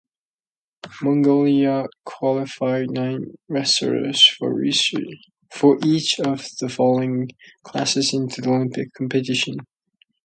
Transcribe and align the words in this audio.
Mongolia 1.03 1.85
qualified 2.05 2.89
nine 2.89 3.35
wrestlers 3.47 4.25
for 4.25 4.59
each 4.63 4.93
of 6.19 6.47
the 6.59 6.69
following 6.69 7.29
classes 7.63 8.11
into 8.11 8.41
the 8.41 8.49
Olympic 8.49 8.91
competition. 8.97 9.57